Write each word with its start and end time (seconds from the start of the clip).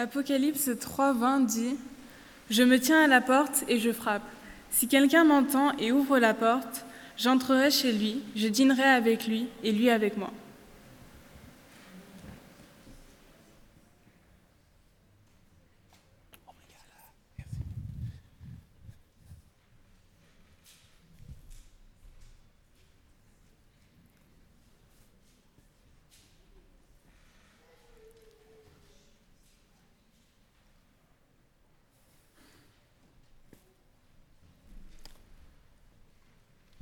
Apocalypse 0.00 0.70
3, 0.80 1.12
20 1.12 1.40
dit 1.40 1.76
Je 2.48 2.62
me 2.62 2.80
tiens 2.80 3.04
à 3.04 3.06
la 3.06 3.20
porte 3.20 3.64
et 3.68 3.78
je 3.78 3.92
frappe. 3.92 4.22
Si 4.70 4.88
quelqu'un 4.88 5.24
m'entend 5.24 5.76
et 5.76 5.92
ouvre 5.92 6.18
la 6.18 6.32
porte, 6.32 6.86
j'entrerai 7.18 7.70
chez 7.70 7.92
lui, 7.92 8.22
je 8.34 8.48
dînerai 8.48 8.82
avec 8.82 9.26
lui 9.26 9.48
et 9.62 9.72
lui 9.72 9.90
avec 9.90 10.16
moi. 10.16 10.32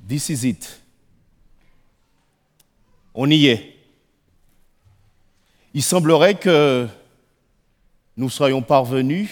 This 0.09 0.29
is 0.29 0.47
it. 0.47 0.81
On 3.13 3.29
y 3.29 3.45
est. 3.45 3.75
Il 5.75 5.83
semblerait 5.83 6.33
que 6.33 6.87
nous 8.17 8.29
soyons 8.31 8.63
parvenus 8.63 9.29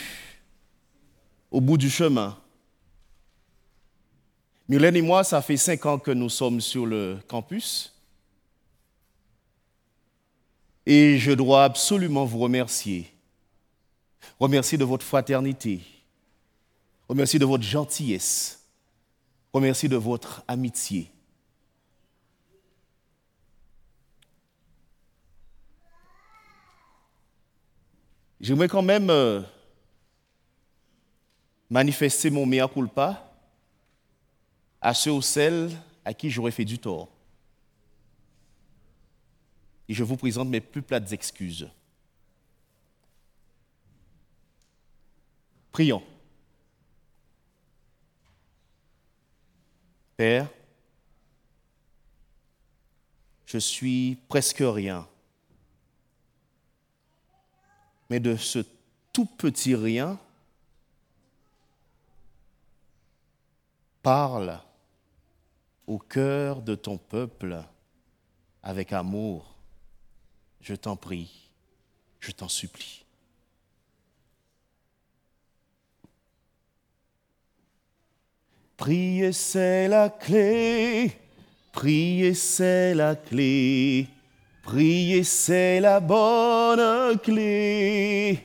au 1.50 1.62
bout 1.62 1.80
du 1.80 1.90
chemin. 1.90 2.38
Mylène 4.70 4.98
et 4.98 5.02
moi, 5.02 5.24
ça 5.24 5.42
fait 5.42 5.58
cinq 5.58 5.84
ans 5.88 5.98
que 5.98 6.12
nous 6.12 6.30
sommes 6.30 6.62
sur 6.62 6.86
le 6.86 7.18
campus. 7.28 7.92
Et 10.86 11.18
je 11.18 11.32
dois 11.32 11.64
absolument 11.64 12.26
vous 12.26 12.38
remercier. 12.38 13.12
Remercier 14.40 14.78
de 14.78 14.86
votre 14.86 15.04
fraternité. 15.04 15.82
Remercier 17.10 17.40
de 17.40 17.46
votre 17.46 17.64
gentillesse 17.64 18.67
Remercie 19.58 19.90
de 19.90 19.96
votre 19.96 20.44
amitié. 20.48 21.12
J'aimerais 28.40 28.68
quand 28.68 28.84
même 28.84 29.10
euh, 29.10 29.42
manifester 31.72 32.30
mon 32.30 32.46
mea 32.46 32.68
culpa 32.68 33.34
à 34.80 34.94
ceux 34.94 35.14
ou 35.14 35.24
celles 35.24 35.72
à 36.06 36.14
qui 36.14 36.30
j'aurais 36.30 36.52
fait 36.52 36.64
du 36.64 36.78
tort. 36.78 37.10
Et 39.90 39.96
je 39.96 40.04
vous 40.04 40.18
présente 40.18 40.50
mes 40.50 40.62
plus 40.62 40.84
plates 40.84 41.12
excuses. 41.12 41.68
Prions. 45.72 46.04
Père, 50.18 50.50
je 53.46 53.60
suis 53.60 54.18
presque 54.28 54.64
rien. 54.64 55.08
Mais 58.10 58.20
de 58.20 58.36
ce 58.36 58.60
tout 59.14 59.26
petit 59.26 59.76
rien, 59.76 60.20
parle 64.02 64.60
au 65.86 66.00
cœur 66.00 66.62
de 66.62 66.74
ton 66.74 66.98
peuple 66.98 67.64
avec 68.64 68.94
amour. 68.94 69.56
Je 70.62 70.74
t'en 70.74 70.96
prie, 70.96 71.52
je 72.20 72.32
t'en 72.32 72.50
supplie. 72.50 73.07
Prier, 78.78 79.34
c'est 79.34 79.88
la 79.88 80.10
clé. 80.10 81.12
Prier, 81.72 82.36
c'est 82.36 82.94
la 82.94 83.16
clé. 83.16 84.08
Prier, 84.62 85.24
c'est 85.24 85.80
la 85.80 86.00
bonne 86.00 87.18
clé. 87.18 88.40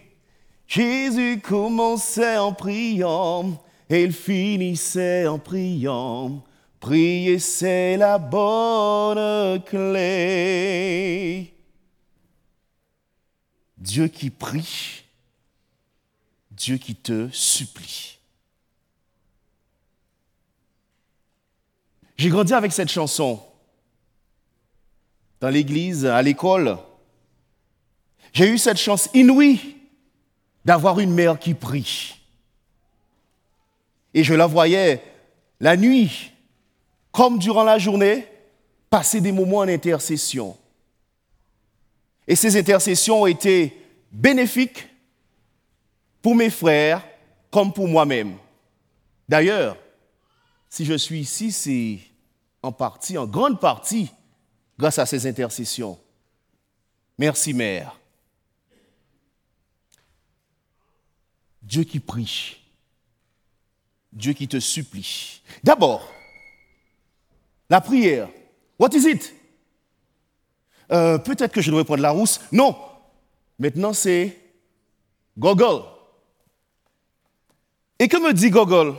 Jésus 0.66 1.38
commençait 1.41 2.38
en 2.38 2.54
priant 2.54 3.62
et 3.91 4.04
il 4.04 4.12
finissait 4.12 5.26
en 5.26 5.38
priant. 5.38 6.43
Prier, 6.81 7.38
c'est 7.38 7.99
la 7.99 8.16
bonne 8.16 9.62
clé. 9.64 11.53
Dieu 13.76 14.09
qui 14.09 14.31
prie, 14.31 15.04
Dieu 16.50 16.78
qui 16.78 16.94
te 16.94 17.28
supplie. 17.31 18.22
J'ai 22.22 22.31
grandi 22.31 22.55
avec 22.55 22.71
cette 22.71 22.88
chanson 22.88 23.43
dans 25.41 25.49
l'église, 25.49 26.06
à 26.06 26.22
l'école. 26.22 26.78
J'ai 28.33 28.49
eu 28.49 28.59
cette 28.59 28.77
chance 28.77 29.09
inouïe 29.12 29.75
d'avoir 30.65 31.00
une 31.00 31.12
mère 31.12 31.37
qui 31.37 31.53
prie. 31.53 32.15
Et 34.15 34.22
je 34.22 34.34
la 34.34 34.47
voyais 34.47 35.03
la 35.59 35.77
nuit, 35.77 36.31
comme 37.11 37.41
durant 37.41 37.65
la 37.65 37.77
journée, 37.77 38.28
passer 38.88 39.21
des 39.21 39.32
moments 39.32 39.59
en 39.59 39.69
intercession. 39.69 40.56
Et 42.28 42.37
ces 42.37 42.56
intercessions 42.56 43.22
ont 43.22 43.27
été 43.27 43.84
bénéfiques 44.12 44.87
pour 46.22 46.37
mes 46.37 46.50
frères 46.50 47.03
comme 47.50 47.72
pour 47.72 47.88
moi-même. 47.88 48.37
D'ailleurs, 49.28 49.77
si 50.69 50.84
je 50.84 50.94
suis 50.94 51.19
ici, 51.19 51.50
c'est 51.50 52.12
en 52.62 52.73
partie, 52.73 53.19
en 53.19 53.27
grande 53.27 53.61
partie, 53.61 54.11
grâce 54.78 54.99
à 54.99 55.06
ces 55.06 55.27
intercessions. 55.27 55.99
Merci, 57.19 57.53
Mère. 57.53 57.99
Dieu 61.62 61.84
qui 61.84 62.00
prie, 62.00 62.59
Dieu 64.12 64.33
qui 64.33 64.49
te 64.49 64.61
supplie. 64.61 65.43
D'abord, 65.62 66.06
la 67.71 67.81
prière. 67.81 68.28
What 68.79 68.91
is 68.94 69.09
it? 69.09 69.34
Euh, 70.91 71.19
peut-être 71.19 71.53
que 71.53 71.62
je 71.62 71.71
devrais 71.71 71.84
prendre 71.84 72.03
la 72.03 72.11
rousse. 72.11 72.41
Non. 72.50 72.77
Maintenant, 73.59 73.93
c'est 73.93 74.39
Gogol. 75.39 75.83
Et 77.99 78.09
que 78.09 78.17
me 78.17 78.33
dit 78.34 78.50
Gogol? 78.50 78.97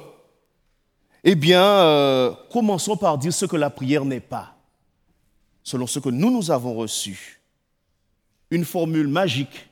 Eh 1.24 1.36
bien, 1.36 1.64
euh, 1.64 2.34
commençons 2.52 2.98
par 2.98 3.18
dire 3.18 3.34
ce 3.34 3.46
que 3.46 3.56
la 3.56 3.70
prière 3.70 4.04
n'est 4.04 4.20
pas, 4.20 4.58
selon 5.64 5.88
ce 5.88 6.00
que 6.00 6.10
nous, 6.10 6.30
nous 6.30 6.52
avons 6.52 6.74
reçu. 6.74 7.40
Une 8.52 8.66
formule 8.66 9.08
magique, 9.08 9.70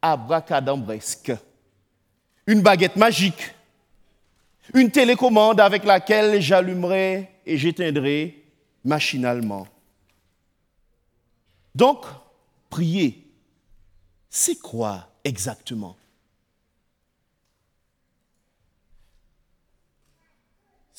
abracadabresque, 0.00 1.32
une 2.46 2.62
baguette 2.62 2.96
magique, 2.96 3.54
une 4.74 4.90
télécommande 4.90 5.60
avec 5.60 5.84
laquelle 5.84 6.40
j'allumerai 6.40 7.28
et 7.44 7.58
j'éteindrai 7.58 8.44
machinalement. 8.84 9.66
Donc, 11.74 12.04
prier, 12.70 13.26
c'est 14.30 14.56
quoi 14.56 15.08
exactement? 15.24 15.96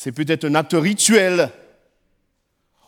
C'est 0.03 0.12
peut-être 0.12 0.44
un 0.44 0.56
acte 0.56 0.74
rituel. 0.74 1.50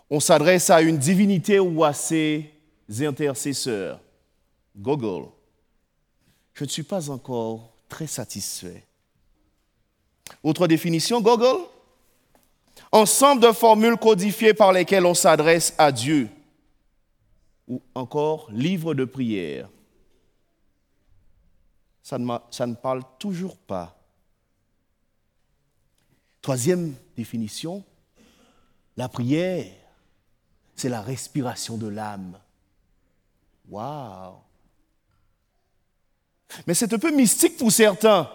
On 0.10 0.20
s'adresse 0.20 0.70
à 0.70 0.82
une 0.82 0.98
divinité 0.98 1.62
ou 1.62 1.82
à 1.86 1.94
ses 1.94 2.52
intercesseurs. 3.00 4.02
Google. 4.76 5.30
Je 6.56 6.66
ne 6.66 6.70
suis 6.70 6.84
pas 6.84 7.10
encore 7.10 7.72
très 7.88 8.06
satisfait. 8.06 8.86
Autre 10.44 10.68
définition, 10.68 11.22
Google. 11.22 11.64
Ensemble 12.92 13.44
de 13.44 13.54
formules 13.54 13.96
codifiées 13.96 14.54
par 14.54 14.74
lesquelles 14.74 15.06
on 15.06 15.14
s'adresse 15.14 15.74
à 15.78 15.94
Dieu. 15.94 16.28
Ou 17.70 17.82
encore 17.94 18.52
livre 18.52 18.94
de 18.94 19.06
prière. 19.06 19.70
Ça 22.04 22.18
ne, 22.18 22.28
ça 22.52 22.68
ne 22.68 22.76
parle 22.76 23.04
toujours 23.18 23.56
pas 23.56 23.95
Troisième 26.46 26.94
définition, 27.18 27.84
la 28.98 29.10
prière, 29.10 29.66
c'est 30.76 30.90
la 30.90 31.02
respiration 31.02 31.76
de 31.76 31.88
l'âme. 31.88 32.40
Waouh! 33.68 34.36
Mais 36.68 36.76
c'est 36.76 36.94
un 36.94 37.00
peu 37.00 37.10
mystique 37.10 37.58
pour 37.58 37.72
certains. 37.72 38.32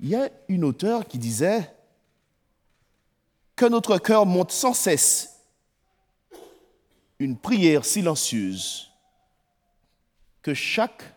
Il 0.00 0.08
y 0.08 0.16
a 0.16 0.28
une 0.48 0.64
auteure 0.64 1.06
qui 1.06 1.18
disait 1.18 1.72
que 3.54 3.66
notre 3.66 3.96
cœur 3.98 4.26
monte 4.26 4.50
sans 4.50 4.74
cesse 4.74 5.40
une 7.20 7.38
prière 7.38 7.84
silencieuse. 7.84 8.90
Que 10.42 10.52
chaque 10.52 11.15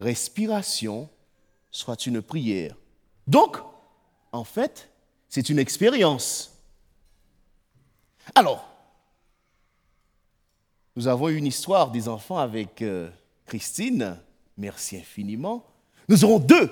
respiration 0.00 1.08
soit 1.70 2.06
une 2.06 2.22
prière. 2.22 2.74
Donc, 3.26 3.58
en 4.32 4.44
fait, 4.44 4.90
c'est 5.28 5.48
une 5.48 5.58
expérience. 5.58 6.52
Alors, 8.34 8.68
nous 10.96 11.06
avons 11.08 11.28
une 11.28 11.46
histoire 11.46 11.90
des 11.90 12.08
enfants 12.08 12.38
avec 12.38 12.82
euh, 12.82 13.10
Christine. 13.46 14.18
Merci 14.56 14.96
infiniment. 14.96 15.64
Nous 16.08 16.24
aurons 16.24 16.38
deux. 16.38 16.70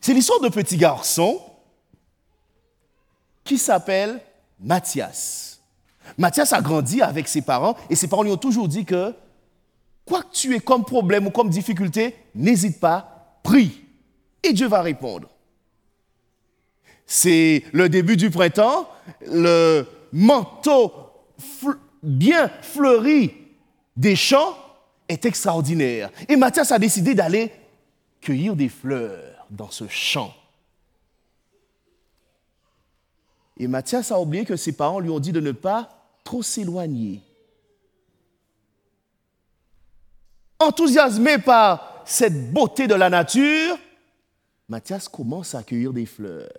C'est 0.00 0.12
l'histoire 0.12 0.40
d'un 0.40 0.50
petit 0.50 0.76
garçon 0.76 1.40
qui 3.44 3.58
s'appelle 3.58 4.20
Mathias. 4.58 5.60
Mathias 6.18 6.52
a 6.52 6.60
grandi 6.60 7.02
avec 7.02 7.28
ses 7.28 7.42
parents 7.42 7.76
et 7.88 7.96
ses 7.96 8.08
parents 8.08 8.22
lui 8.22 8.30
ont 8.32 8.36
toujours 8.36 8.68
dit 8.68 8.84
que 8.84 9.14
quoi 10.10 10.24
que 10.24 10.32
tu 10.32 10.56
aies 10.56 10.60
comme 10.60 10.84
problème 10.84 11.28
ou 11.28 11.30
comme 11.30 11.50
difficulté, 11.50 12.16
n'hésite 12.34 12.80
pas, 12.80 13.38
prie 13.44 13.84
et 14.42 14.52
Dieu 14.52 14.66
va 14.66 14.82
répondre. 14.82 15.28
C'est 17.06 17.62
le 17.72 17.88
début 17.88 18.16
du 18.16 18.28
printemps, 18.28 18.88
le 19.24 19.86
manteau 20.12 20.92
bien 22.02 22.48
fleuri 22.48 23.34
des 23.96 24.16
champs 24.16 24.56
est 25.08 25.24
extraordinaire. 25.24 26.10
Et 26.28 26.34
Mathias 26.34 26.72
a 26.72 26.80
décidé 26.80 27.14
d'aller 27.14 27.52
cueillir 28.20 28.56
des 28.56 28.68
fleurs 28.68 29.46
dans 29.48 29.70
ce 29.70 29.86
champ. 29.86 30.34
Et 33.58 33.68
Mathias 33.68 34.10
a 34.10 34.18
oublié 34.18 34.44
que 34.44 34.56
ses 34.56 34.72
parents 34.72 34.98
lui 34.98 35.10
ont 35.10 35.20
dit 35.20 35.32
de 35.32 35.40
ne 35.40 35.52
pas 35.52 35.88
trop 36.24 36.42
s'éloigner. 36.42 37.20
Enthousiasmé 40.60 41.38
par 41.38 42.02
cette 42.04 42.52
beauté 42.52 42.86
de 42.86 42.94
la 42.94 43.08
nature, 43.08 43.78
Mathias 44.68 45.08
commence 45.08 45.54
à 45.54 45.62
cueillir 45.62 45.94
des 45.94 46.04
fleurs. 46.04 46.50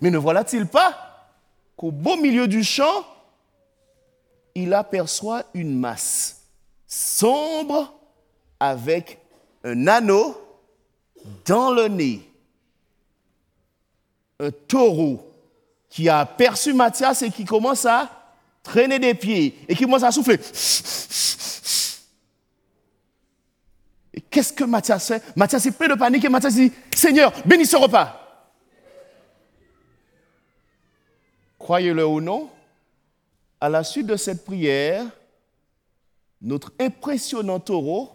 Mais 0.00 0.10
ne 0.10 0.18
voilà-t-il 0.18 0.66
pas 0.66 1.30
qu'au 1.76 1.92
beau 1.92 2.16
milieu 2.16 2.48
du 2.48 2.64
champ, 2.64 3.06
il 4.56 4.74
aperçoit 4.74 5.44
une 5.54 5.78
masse 5.78 6.42
sombre 6.88 7.94
avec 8.58 9.18
un 9.62 9.86
anneau 9.86 10.36
dans 11.44 11.70
le 11.70 11.86
nez. 11.86 12.28
Un 14.40 14.50
taureau 14.50 15.32
qui 15.88 16.08
a 16.08 16.18
aperçu 16.18 16.72
Mathias 16.72 17.22
et 17.22 17.30
qui 17.30 17.44
commence 17.44 17.86
à 17.86 18.10
traîner 18.64 18.98
des 18.98 19.14
pieds 19.14 19.56
et 19.68 19.76
qui 19.76 19.84
commence 19.84 20.02
à 20.02 20.10
souffler. 20.10 20.40
Qu'est-ce 24.36 24.52
que 24.52 24.64
Mathias 24.64 25.08
fait? 25.08 25.22
Mathias 25.34 25.64
est 25.64 25.70
plein 25.70 25.88
de 25.88 25.94
panique 25.94 26.22
et 26.22 26.28
Mathias 26.28 26.56
dit 26.56 26.70
Seigneur, 26.94 27.32
bénis 27.46 27.64
ce 27.64 27.78
repas. 27.78 28.20
Croyez-le 31.58 32.06
ou 32.06 32.20
non, 32.20 32.50
à 33.58 33.70
la 33.70 33.82
suite 33.82 34.06
de 34.06 34.16
cette 34.16 34.44
prière, 34.44 35.06
notre 36.42 36.70
impressionnant 36.78 37.60
taureau 37.60 38.10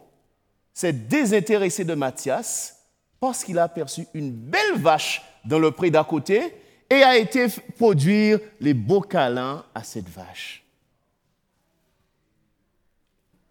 s'est 0.75 0.93
désintéressé 0.93 1.85
de 1.85 1.95
Mathias 1.95 2.77
parce 3.19 3.43
qu'il 3.43 3.57
a 3.57 3.63
aperçu 3.63 4.05
une 4.13 4.29
belle 4.29 4.75
vache 4.75 5.23
dans 5.43 5.57
le 5.57 5.71
pré 5.71 5.89
d'à 5.89 6.03
côté 6.03 6.53
et 6.87 7.01
a 7.01 7.17
été 7.17 7.47
produire 7.79 8.39
les 8.59 8.75
beaux 8.75 9.01
câlins 9.01 9.65
à 9.73 9.83
cette 9.83 10.07
vache. 10.07 10.63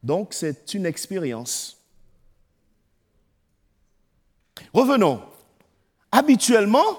Donc 0.05 0.35
c'est 0.35 0.73
une 0.73 0.87
expérience. 0.87 1.80
Revenons. 4.73 5.23
Habituellement, 6.13 6.99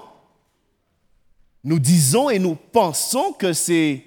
nous 1.64 1.80
disons 1.80 2.30
et 2.30 2.40
nous 2.40 2.56
pensons 2.56 3.34
que 3.34 3.54
c'est 3.54 4.06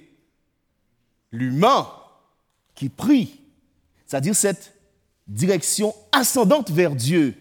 l'humain 1.31 1.89
qui 2.75 2.89
prie, 2.89 3.41
c'est-à-dire 4.06 4.35
cette 4.35 4.75
direction 5.27 5.95
ascendante 6.12 6.71
vers 6.71 6.95
Dieu. 6.95 7.35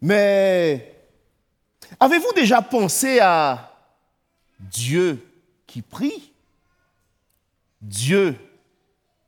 Mais 0.00 0.94
avez-vous 1.98 2.32
déjà 2.34 2.62
pensé 2.62 3.18
à 3.20 3.76
Dieu 4.60 5.24
qui 5.66 5.82
prie 5.82 6.32
Dieu 7.80 8.36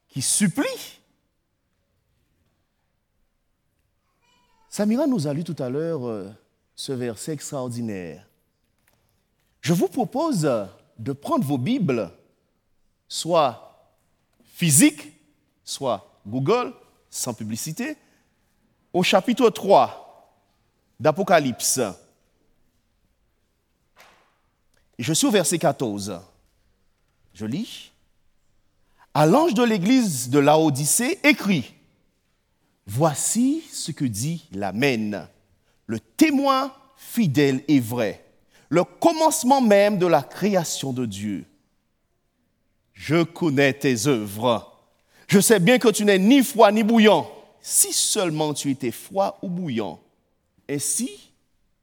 qui 0.08 0.22
supplie? 0.22 0.99
Samira 4.70 5.08
nous 5.08 5.26
a 5.26 5.34
lu 5.34 5.42
tout 5.42 5.56
à 5.58 5.68
l'heure 5.68 6.06
euh, 6.06 6.30
ce 6.76 6.92
verset 6.92 7.32
extraordinaire. 7.32 8.24
Je 9.60 9.72
vous 9.72 9.88
propose 9.88 10.48
de 10.96 11.12
prendre 11.12 11.44
vos 11.44 11.58
Bibles, 11.58 12.08
soit 13.08 13.92
physiques, 14.44 15.12
soit 15.64 16.20
Google, 16.24 16.72
sans 17.10 17.34
publicité, 17.34 17.96
au 18.92 19.02
chapitre 19.02 19.50
3 19.50 20.40
d'Apocalypse. 21.00 21.80
Je 25.00 25.12
suis 25.12 25.26
au 25.26 25.32
verset 25.32 25.58
14. 25.58 26.20
Je 27.34 27.46
lis. 27.46 27.90
À 29.14 29.26
l'ange 29.26 29.54
de 29.54 29.64
l'église 29.64 30.30
de 30.30 30.38
Laodicée, 30.38 31.18
écrit 31.24 31.74
Voici 32.92 33.62
ce 33.70 33.92
que 33.92 34.04
dit 34.04 34.48
l'Amen, 34.50 35.28
le 35.86 36.00
témoin 36.00 36.74
fidèle 36.96 37.62
et 37.68 37.78
vrai 37.78 38.24
le 38.68 38.82
commencement 38.82 39.60
même 39.60 39.96
de 39.96 40.06
la 40.06 40.24
création 40.24 40.92
de 40.92 41.06
Dieu. 41.06 41.44
Je 42.92 43.22
connais 43.22 43.74
tes 43.74 44.08
œuvres. 44.08 44.76
Je 45.28 45.38
sais 45.38 45.60
bien 45.60 45.78
que 45.78 45.88
tu 45.88 46.04
n'es 46.04 46.18
ni 46.18 46.42
froid 46.42 46.72
ni 46.72 46.82
bouillant. 46.82 47.30
Si 47.60 47.92
seulement 47.92 48.54
tu 48.54 48.70
étais 48.72 48.90
froid 48.90 49.38
ou 49.42 49.48
bouillant. 49.48 50.00
Ainsi, 50.68 51.32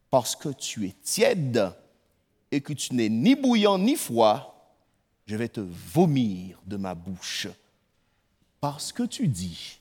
parce 0.09 0.36
que 0.36 0.50
tu 0.50 0.88
es 0.88 0.95
tiède 1.04 1.71
et 2.51 2.59
que 2.59 2.74
tu 2.74 2.95
n'es 2.95 3.09
ni 3.09 3.36
bouillant 3.36 3.77
ni 3.77 3.95
froid, 3.95 4.75
je 5.25 5.38
vais 5.38 5.50
te 5.50 5.62
vomir 5.62 6.62
de 6.65 6.75
ma 6.75 6.95
bouche. 6.95 7.48
Parce 8.59 8.92
que 8.92 9.04
tu 9.04 9.30
dis, 9.30 9.80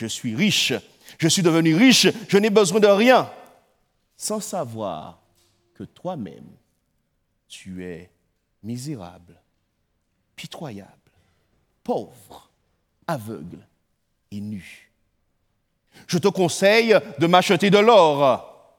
je 0.00 0.06
suis 0.06 0.34
riche, 0.34 0.72
je 1.18 1.28
suis 1.28 1.42
devenu 1.42 1.74
riche, 1.74 2.08
je 2.26 2.38
n'ai 2.38 2.48
besoin 2.48 2.80
de 2.80 2.86
rien, 2.86 3.30
sans 4.16 4.40
savoir 4.40 5.20
que 5.74 5.84
toi-même, 5.84 6.56
tu 7.48 7.84
es 7.84 8.10
misérable, 8.62 9.38
pitoyable, 10.36 10.88
pauvre, 11.84 12.50
aveugle 13.06 13.66
et 14.30 14.40
nu. 14.40 14.90
Je 16.06 16.16
te 16.16 16.28
conseille 16.28 16.98
de 17.18 17.26
m'acheter 17.26 17.68
de 17.68 17.78
l'or, 17.78 18.78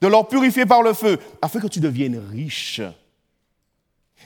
de 0.00 0.06
l'or 0.06 0.28
purifié 0.28 0.64
par 0.64 0.82
le 0.82 0.94
feu, 0.94 1.18
afin 1.42 1.58
que 1.58 1.66
tu 1.66 1.80
deviennes 1.80 2.18
riche, 2.30 2.80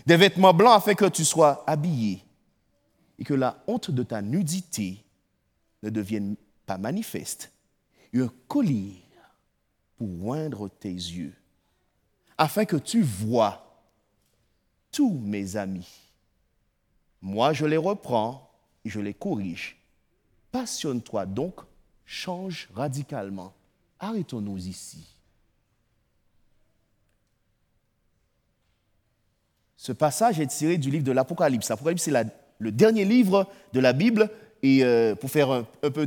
des 0.05 0.19
vêtements 0.19 0.53
blancs 0.53 0.77
afin 0.77 0.95
que 0.95 1.07
tu 1.07 1.25
sois 1.25 1.65
habillé 1.67 2.23
et 3.19 3.25
que 3.25 3.35
la 3.35 3.63
honte 3.67 3.91
de 3.91 4.03
ta 4.03 4.21
nudité 4.21 5.03
ne 5.83 5.91
devienne 5.91 6.37
pas 6.67 6.79
manifeste, 6.79 7.53
un 8.15 8.31
collier 8.49 9.03
pour 9.97 10.27
oindre 10.27 10.69
tes 10.69 10.93
yeux 10.93 11.35
afin 12.41 12.65
que 12.65 12.77
tu 12.77 13.03
vois 13.03 13.85
tous 14.91 15.13
mes 15.13 15.57
amis. 15.57 16.11
Moi, 17.21 17.53
je 17.53 17.67
les 17.67 17.77
reprends 17.77 18.51
et 18.85 18.89
je 18.89 18.99
les 18.99 19.13
corrige. 19.13 19.77
Passionne-toi 20.51 21.27
donc, 21.27 21.61
change 22.07 22.71
radicalement. 22.75 23.53
Arrêtons-nous 23.99 24.57
ici. 24.67 25.07
Ce 29.77 29.93
passage 29.93 30.41
est 30.41 30.47
tiré 30.47 30.79
du 30.79 30.91
livre 30.91 31.05
de 31.05 31.13
l'Apocalypse. 31.13 31.69
L'Apocalypse, 31.69 32.05
c'est 32.05 32.27
le 32.59 32.73
dernier 32.73 33.05
livre 33.05 33.51
de 33.75 33.81
la 33.81 33.93
Bible. 33.93 34.31
Et 34.63 34.85
euh, 34.85 35.15
pour 35.15 35.31
faire 35.31 35.51
un, 35.51 35.65
peu 35.91 36.07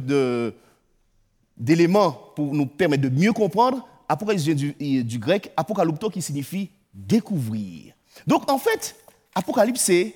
d'éléments 1.57 2.12
pour 2.36 2.53
nous 2.53 2.65
permettre 2.65 3.03
de 3.03 3.10
mieux 3.10 3.33
comprendre, 3.33 3.88
Apocalypse 4.07 4.43
vient 4.43 5.03
du, 5.03 5.19
grec 5.19 5.51
apocalypto 5.57 6.10
qui 6.10 6.22
signifie 6.22 6.69
découvrir. 6.93 7.93
Donc 8.27 8.50
en 8.51 8.57
fait, 8.57 8.95
Apocalypse, 9.33 9.81
c'est 9.81 10.15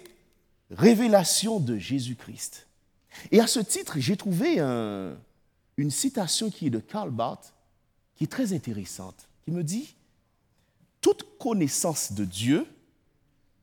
révélation 0.70 1.60
de 1.60 1.78
Jésus-Christ. 1.78 2.68
Et 3.32 3.40
à 3.40 3.48
ce 3.48 3.60
titre, 3.60 3.96
j'ai 3.98 4.18
trouvé 4.18 4.60
une 4.60 5.92
citation 5.92 6.50
qui 6.50 6.68
est 6.68 6.72
de 6.72 6.80
Karl 6.80 7.10
Barth, 7.10 7.54
qui 8.16 8.26
est 8.26 8.28
très 8.28 8.54
intéressante, 8.54 9.28
qui 9.44 9.52
me 9.52 9.64
dit, 9.64 9.96
toute 11.02 11.38
connaissance 11.38 12.12
de 12.12 12.26
Dieu 12.26 12.68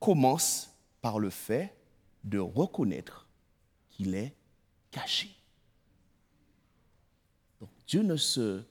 commence 0.01 0.71
par 1.03 1.19
le 1.19 1.31
fait 1.31 1.75
de 2.25 2.39
reconnaître 2.39 3.27
qu'il 3.91 4.15
est 4.15 4.33
Donc 7.61 7.71
Dieu 7.87 8.03
ne 8.03 8.17
se 8.17 8.63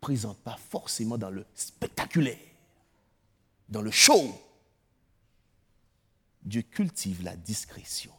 présente 0.00 0.38
pas 0.38 0.56
forcément 0.56 1.18
dans 1.18 1.30
le 1.30 1.44
spectaculaire, 1.54 2.38
dans 3.68 3.82
le 3.82 3.90
show. 3.90 4.34
Dieu 6.42 6.62
cultive 6.62 7.22
la 7.22 7.36
discrétion. 7.36 8.12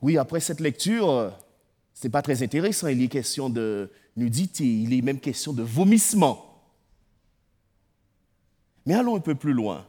Oui, 0.00 0.16
après 0.16 0.38
cette 0.38 0.60
lecture, 0.60 1.36
ce 1.92 2.06
n'est 2.06 2.10
pas 2.10 2.22
très 2.22 2.42
intéressant. 2.44 2.86
Il 2.86 3.02
est 3.02 3.08
question 3.08 3.50
de 3.50 3.90
nudité, 4.16 4.64
il 4.64 4.94
est 4.94 5.02
même 5.02 5.18
question 5.20 5.52
de 5.52 5.62
vomissement. 5.62 6.44
Mais 8.86 8.94
allons 8.94 9.16
un 9.16 9.20
peu 9.20 9.34
plus 9.34 9.52
loin. 9.52 9.86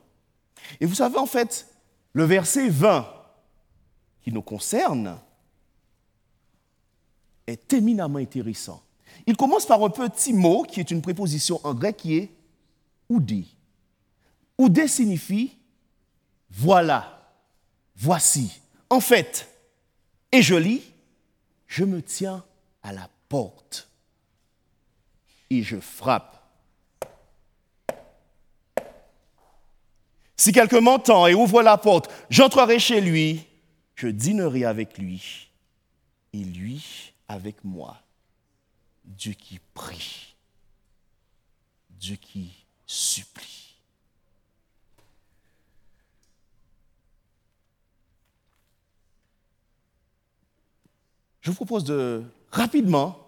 Et 0.80 0.86
vous 0.86 0.96
savez, 0.96 1.18
en 1.18 1.26
fait, 1.26 1.68
le 2.14 2.24
verset 2.24 2.70
20 2.70 3.08
qui 4.22 4.32
nous 4.32 4.42
concerne 4.42 5.20
est 7.48 7.74
éminemment 7.74 8.20
intéressant. 8.20 8.84
Il 9.26 9.36
commence 9.36 9.66
par 9.66 9.84
un 9.84 9.90
petit 9.90 10.34
mot 10.34 10.64
qui 10.64 10.80
est 10.80 10.92
une 10.92 11.02
préposition 11.02 11.60
en 11.64 11.74
grec 11.74 11.98
qui 11.98 12.16
est 12.16 12.32
oudé. 13.10 13.46
Oudé 14.58 14.88
signifie 14.88 15.60
voilà, 16.52 17.34
voici. 17.96 18.60
En 18.90 19.00
fait, 19.00 19.48
et 20.32 20.42
je 20.42 20.56
lis, 20.56 20.82
je 21.68 21.86
me 21.86 22.02
tiens 22.02 22.44
à 22.82 22.92
la 22.92 23.10
porte 23.28 23.90
et 25.50 25.62
je 25.64 25.80
frappe. 25.80 26.39
Si 30.40 30.54
quelqu'un 30.54 30.80
m'entend 30.80 31.28
et 31.28 31.34
ouvre 31.34 31.62
la 31.62 31.78
porte, 31.78 32.10
j'entrerai 32.30 32.80
chez 32.80 33.02
lui, 33.02 33.46
je 33.96 34.08
dînerai 34.08 34.64
avec 34.64 34.98
lui 34.98 35.52
et 36.32 36.46
lui 36.46 37.12
avec 37.28 37.62
moi. 37.66 38.02
Dieu 39.04 39.34
qui 39.34 39.60
prie, 39.74 40.34
Dieu 41.90 42.16
qui 42.16 42.54
supplie. 42.86 43.76
Je 51.42 51.52
vous 51.52 51.56
propose 51.56 51.84
de 51.84 52.24
rapidement 52.50 53.28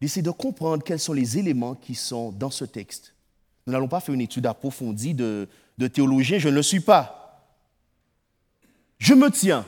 d'essayer 0.00 0.22
de 0.22 0.32
comprendre 0.32 0.82
quels 0.82 0.98
sont 0.98 1.12
les 1.12 1.38
éléments 1.38 1.76
qui 1.76 1.94
sont 1.94 2.32
dans 2.32 2.50
ce 2.50 2.64
texte. 2.64 3.11
Nous 3.66 3.72
n'allons 3.72 3.88
pas 3.88 4.00
faire 4.00 4.14
une 4.14 4.20
étude 4.20 4.46
approfondie 4.46 5.14
de, 5.14 5.48
de 5.78 5.86
théologien, 5.88 6.38
je 6.38 6.48
ne 6.48 6.54
le 6.54 6.62
suis 6.62 6.80
pas. 6.80 7.46
Je 8.98 9.14
me 9.14 9.30
tiens. 9.30 9.66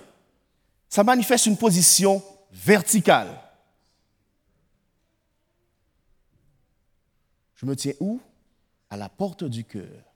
Ça 0.88 1.04
manifeste 1.04 1.46
une 1.46 1.56
position 1.56 2.22
verticale. 2.52 3.28
Je 7.54 7.66
me 7.66 7.74
tiens 7.74 7.94
où? 8.00 8.20
À 8.90 8.96
la 8.96 9.08
porte 9.08 9.44
du 9.44 9.64
cœur. 9.64 10.14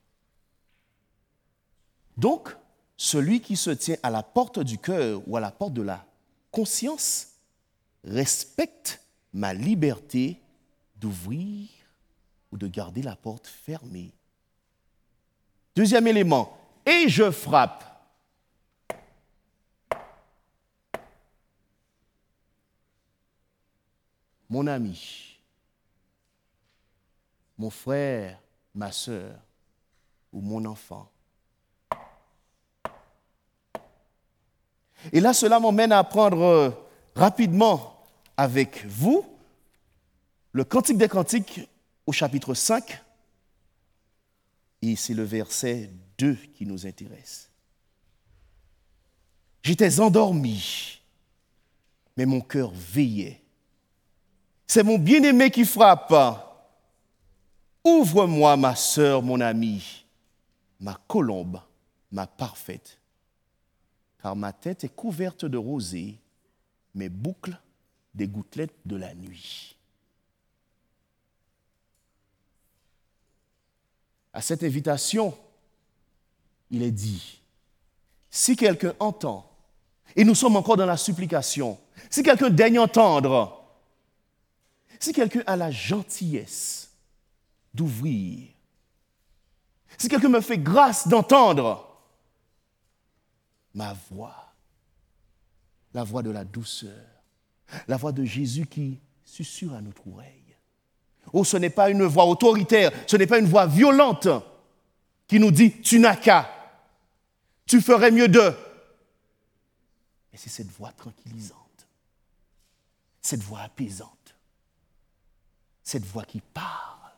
Donc, 2.16 2.56
celui 2.97 3.40
qui 3.40 3.56
se 3.56 3.70
tient 3.70 3.97
à 4.02 4.11
la 4.11 4.23
porte 4.23 4.58
du 4.58 4.78
cœur 4.78 5.23
ou 5.26 5.37
à 5.37 5.40
la 5.40 5.50
porte 5.50 5.73
de 5.73 5.82
la 5.82 6.04
conscience 6.50 7.28
respecte 8.04 9.00
ma 9.32 9.54
liberté 9.54 10.40
d'ouvrir 10.97 11.68
ou 12.52 12.57
de 12.57 12.67
garder 12.67 13.02
la 13.02 13.17
porte 13.17 13.47
fermée. 13.47 14.12
Deuxième 15.75 16.07
élément, 16.07 16.57
et 16.85 17.09
je 17.09 17.31
frappe. 17.31 17.85
Mon 24.50 24.67
ami, 24.67 25.38
mon 27.59 27.69
frère, 27.69 28.40
ma 28.75 28.90
soeur 28.93 29.38
ou 30.33 30.40
mon 30.40 30.64
enfant. 30.64 31.11
Et 35.12 35.21
là, 35.21 35.33
cela 35.33 35.61
m'emmène 35.61 35.93
à 35.93 36.02
prendre 36.02 36.43
euh, 36.43 36.71
rapidement 37.14 38.05
avec 38.37 38.85
vous 38.87 39.25
le 40.52 40.64
Cantique 40.64 40.99
des 40.99 41.09
Cantiques 41.09 41.69
au 42.08 42.12
chapitre 42.12 42.54
5, 42.54 43.04
et 44.80 44.96
c'est 44.96 45.12
le 45.12 45.24
verset 45.24 45.92
2 46.16 46.36
qui 46.54 46.64
nous 46.64 46.86
intéresse. 46.86 47.50
J'étais 49.62 50.00
endormi, 50.00 51.02
mais 52.16 52.24
mon 52.24 52.40
cœur 52.40 52.70
veillait. 52.70 53.42
C'est 54.66 54.84
mon 54.84 54.98
bien-aimé 54.98 55.50
qui 55.50 55.66
frappe. 55.66 56.14
Ouvre-moi, 57.84 58.56
ma 58.56 58.74
sœur, 58.74 59.22
mon 59.22 59.42
ami, 59.42 60.06
ma 60.80 60.98
colombe, 61.08 61.60
ma 62.10 62.26
parfaite, 62.26 62.98
car 64.22 64.34
ma 64.34 64.54
tête 64.54 64.82
est 64.82 64.96
couverte 64.96 65.44
de 65.44 65.58
rosée, 65.58 66.18
mes 66.94 67.10
boucles 67.10 67.60
des 68.14 68.28
gouttelettes 68.28 68.78
de 68.86 68.96
la 68.96 69.14
nuit. 69.14 69.77
À 74.38 74.40
cette 74.40 74.62
invitation, 74.62 75.37
il 76.71 76.85
est 76.85 76.92
dit, 76.92 77.42
si 78.30 78.54
quelqu'un 78.54 78.95
entend, 79.00 79.50
et 80.14 80.23
nous 80.23 80.37
sommes 80.37 80.54
encore 80.54 80.76
dans 80.76 80.87
la 80.87 80.97
supplication, 80.97 81.76
si 82.09 82.23
quelqu'un 82.23 82.49
daigne 82.49 82.78
entendre, 82.78 83.64
si 85.00 85.12
quelqu'un 85.12 85.42
a 85.45 85.57
la 85.57 85.73
gentillesse 85.73 86.92
d'ouvrir, 87.75 88.47
si 89.99 90.09
quelqu'un 90.09 90.28
me 90.28 90.40
fait 90.40 90.59
grâce 90.59 91.09
d'entendre 91.09 91.99
ma 93.75 93.97
voix, 94.09 94.54
la 95.95 96.04
voix 96.04 96.23
de 96.23 96.30
la 96.30 96.45
douceur, 96.45 97.04
la 97.88 97.97
voix 97.97 98.12
de 98.12 98.25
Jésus 98.25 98.66
qui 98.66 99.00
susurre 99.25 99.75
à 99.75 99.80
notre 99.80 100.07
oreille, 100.07 100.48
Oh, 101.32 101.44
ce 101.44 101.56
n'est 101.56 101.70
pas 101.70 101.90
une 101.90 102.04
voix 102.04 102.26
autoritaire, 102.26 102.90
ce 103.06 103.16
n'est 103.16 103.26
pas 103.26 103.38
une 103.38 103.47
voix 103.47 103.66
violente 103.66 104.28
qui 105.26 105.38
nous 105.38 105.50
dit 105.50 105.80
tu 105.80 105.99
n'as 105.99 106.16
qu'à, 106.16 106.50
tu 107.66 107.80
ferais 107.80 108.11
mieux 108.11 108.28
de. 108.28 108.54
Mais 110.32 110.38
c'est 110.38 110.50
cette 110.50 110.70
voix 110.70 110.92
tranquillisante, 110.92 111.87
cette 113.20 113.42
voix 113.42 113.61
apaisante, 113.61 114.35
cette 115.82 116.04
voix 116.04 116.25
qui 116.25 116.40
parle 116.40 117.12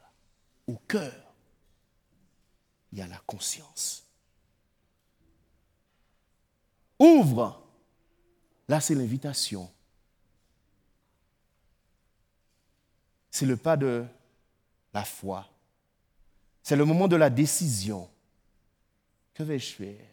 au 0.67 0.76
cœur 0.88 1.35
et 2.97 3.02
à 3.02 3.07
la 3.07 3.19
conscience. 3.26 4.05
Ouvre. 6.99 7.62
Là, 8.69 8.81
c'est 8.81 8.95
l'invitation. 8.95 9.71
C'est 13.31 13.47
le 13.47 13.57
pas 13.57 13.77
de 13.77 14.05
la 14.93 15.05
foi. 15.05 15.47
C'est 16.63 16.77
le 16.77 16.85
moment 16.85 17.09
de 17.09 17.17
la 17.17 17.31
décision. 17.31 18.09
Que 19.35 19.43
vais-je 19.43 19.73
faire? 19.73 20.07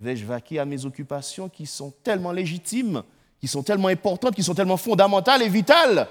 Vais-je 0.00 0.24
vaquer 0.24 0.58
à 0.58 0.64
mes 0.64 0.84
occupations 0.86 1.48
qui 1.48 1.66
sont 1.66 1.90
tellement 2.02 2.32
légitimes, 2.32 3.02
qui 3.38 3.46
sont 3.46 3.62
tellement 3.62 3.88
importantes, 3.88 4.34
qui 4.34 4.42
sont 4.42 4.54
tellement 4.54 4.78
fondamentales 4.78 5.42
et 5.42 5.48
vitales? 5.48 6.08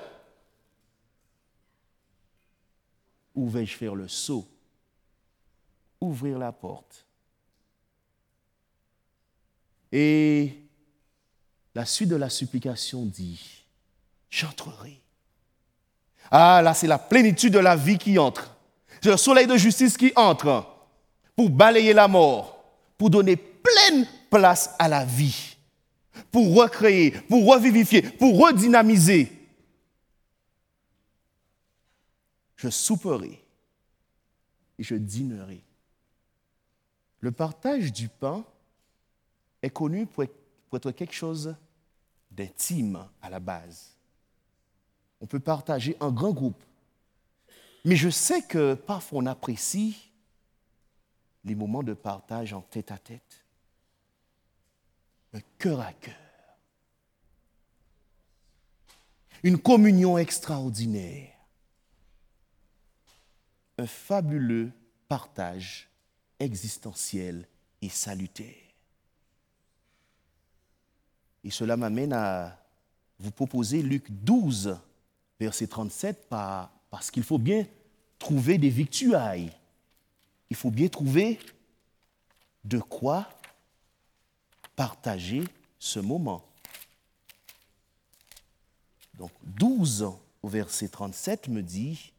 Ou 3.33 3.49
vais-je 3.49 3.75
faire 3.75 3.95
le 3.95 4.07
saut? 4.07 4.47
Ouvrir 5.99 6.37
la 6.37 6.51
porte. 6.51 7.05
Et 9.91 10.55
la 11.73 11.85
suite 11.85 12.09
de 12.09 12.15
la 12.15 12.29
supplication 12.29 13.05
dit, 13.05 13.65
j'entrerai 14.29 15.01
ah, 16.31 16.61
là, 16.61 16.73
c'est 16.73 16.87
la 16.87 16.99
plénitude 16.99 17.53
de 17.53 17.59
la 17.59 17.75
vie 17.75 17.97
qui 17.97 18.17
entre. 18.19 18.55
C'est 19.01 19.09
le 19.09 19.17
soleil 19.17 19.47
de 19.47 19.57
justice 19.57 19.97
qui 19.97 20.11
entre 20.15 20.65
pour 21.35 21.49
balayer 21.49 21.93
la 21.93 22.07
mort, 22.07 22.63
pour 22.97 23.09
donner 23.09 23.35
pleine 23.35 24.05
place 24.29 24.75
à 24.77 24.87
la 24.87 25.05
vie, 25.05 25.57
pour 26.31 26.55
recréer, 26.55 27.11
pour 27.11 27.47
revivifier, 27.47 28.01
pour 28.01 28.37
redynamiser. 28.39 29.31
Je 32.57 32.69
souperai 32.69 33.41
et 34.77 34.83
je 34.83 34.95
dînerai. 34.95 35.63
Le 37.21 37.31
partage 37.31 37.91
du 37.91 38.09
pain 38.09 38.45
est 39.61 39.69
connu 39.69 40.05
pour 40.05 40.25
être 40.73 40.91
quelque 40.91 41.13
chose 41.13 41.55
d'intime 42.31 43.05
à 43.21 43.29
la 43.29 43.39
base 43.39 43.98
on 45.21 45.25
peut 45.25 45.39
partager 45.39 45.97
en 45.99 46.11
grand 46.11 46.31
groupe. 46.31 46.63
Mais 47.85 47.95
je 47.95 48.09
sais 48.09 48.41
que 48.41 48.73
parfois 48.73 49.19
on 49.19 49.25
apprécie 49.25 50.11
les 51.45 51.55
moments 51.55 51.83
de 51.83 51.93
partage 51.93 52.53
en 52.53 52.61
tête 52.61 52.91
à 52.91 52.97
tête, 52.97 53.45
un 55.33 55.39
cœur 55.57 55.79
à 55.79 55.93
cœur, 55.93 56.15
une 59.43 59.57
communion 59.57 60.17
extraordinaire, 60.17 61.33
un 63.77 63.87
fabuleux 63.87 64.71
partage 65.07 65.89
existentiel 66.39 67.47
et 67.81 67.89
salutaire. 67.89 68.55
Et 71.43 71.51
cela 71.51 71.77
m'amène 71.77 72.11
à 72.11 72.61
vous 73.19 73.31
proposer 73.31 73.81
Luc 73.81 74.11
12, 74.11 74.77
verset 75.39 75.67
37, 75.67 76.27
parce 76.29 77.11
qu'il 77.11 77.23
faut 77.23 77.37
bien 77.37 77.65
trouver 78.17 78.57
des 78.57 78.69
victuailles. 78.69 79.51
Il 80.49 80.55
faut 80.55 80.71
bien 80.71 80.89
trouver 80.89 81.39
de 82.63 82.79
quoi 82.79 83.29
partager 84.75 85.43
ce 85.79 85.99
moment. 85.99 86.43
Donc 89.13 89.31
12 89.43 90.09
au 90.41 90.47
verset 90.47 90.89
37 90.89 91.47
me 91.49 91.61
dit, 91.61 92.11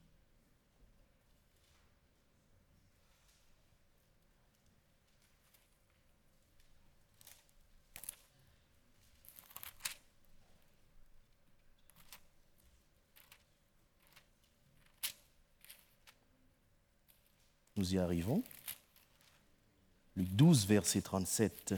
Nous 17.80 17.94
y 17.94 17.98
arrivons. 17.98 18.42
Luc 20.14 20.28
12, 20.36 20.66
verset 20.66 21.00
37. 21.00 21.76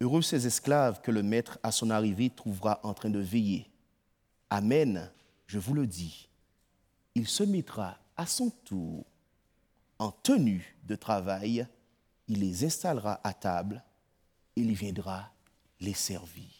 Heureux 0.00 0.22
ces 0.22 0.44
esclaves 0.44 1.00
que 1.02 1.12
le 1.12 1.22
maître 1.22 1.60
à 1.62 1.70
son 1.70 1.90
arrivée 1.90 2.30
trouvera 2.30 2.80
en 2.82 2.94
train 2.94 3.10
de 3.10 3.20
veiller. 3.20 3.70
Amen, 4.50 5.08
je 5.46 5.60
vous 5.60 5.74
le 5.74 5.86
dis. 5.86 6.28
Il 7.14 7.28
se 7.28 7.44
mettra 7.44 7.96
à 8.16 8.26
son 8.26 8.50
tour 8.50 9.04
en 10.00 10.10
tenue 10.10 10.76
de 10.82 10.96
travail, 10.96 11.64
il 12.26 12.40
les 12.40 12.64
installera 12.64 13.20
à 13.22 13.32
table, 13.32 13.84
il 14.56 14.72
viendra 14.72 15.30
les 15.78 15.94
servir. 15.94 16.55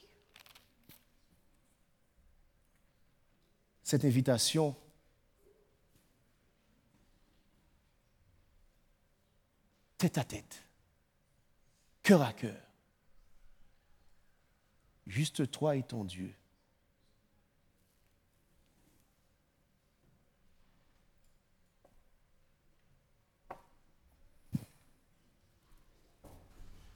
Cette 3.86 4.04
invitation 4.04 4.74
tête 9.96 10.18
à 10.18 10.24
tête, 10.24 10.64
cœur 12.02 12.20
à 12.22 12.32
cœur. 12.32 12.60
Juste 15.06 15.48
toi 15.52 15.76
et 15.76 15.84
ton 15.84 16.02
Dieu. 16.02 16.34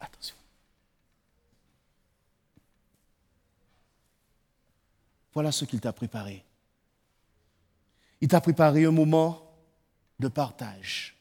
Attention. 0.00 0.34
Voilà 5.32 5.52
ce 5.52 5.64
qu'il 5.64 5.80
t'a 5.80 5.92
préparé. 5.92 6.44
Il 8.20 8.28
t'a 8.28 8.40
préparé 8.40 8.84
un 8.84 8.90
moment 8.90 9.50
de 10.18 10.28
partage. 10.28 11.16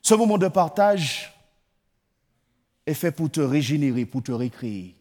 Ce 0.00 0.14
moment 0.14 0.38
de 0.38 0.48
partage 0.48 1.32
est 2.86 2.94
fait 2.94 3.12
pour 3.12 3.30
te 3.30 3.40
régénérer, 3.40 4.04
pour 4.04 4.22
te 4.22 4.32
récréer. 4.32 4.96